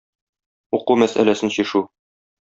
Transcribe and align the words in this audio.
Уку 0.77 0.95
мәсьәләсен 1.03 1.55
чишү. 1.59 1.85